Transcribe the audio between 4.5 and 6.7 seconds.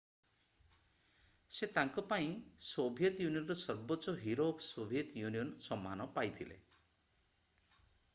Of Soviet Union ସମ୍ମାନ ପାଇଥିଲେ।